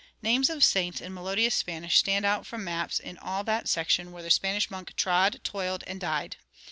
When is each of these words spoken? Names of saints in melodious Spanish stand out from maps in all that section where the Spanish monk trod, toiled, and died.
Names 0.23 0.49
of 0.49 0.63
saints 0.63 0.99
in 0.99 1.13
melodious 1.13 1.53
Spanish 1.53 1.99
stand 1.99 2.25
out 2.25 2.47
from 2.47 2.63
maps 2.63 2.99
in 2.99 3.19
all 3.19 3.43
that 3.43 3.69
section 3.69 4.11
where 4.11 4.23
the 4.23 4.31
Spanish 4.31 4.71
monk 4.71 4.95
trod, 4.95 5.39
toiled, 5.43 5.83
and 5.85 5.99
died. 6.01 6.37